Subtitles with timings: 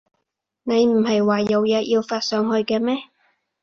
[0.63, 2.95] 你唔喺話有嘢要發上去嘅咩？